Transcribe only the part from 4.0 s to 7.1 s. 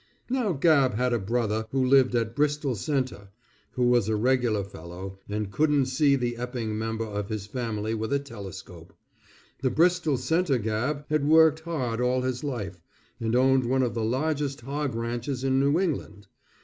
a regular fellow, and couldn't see the Epping member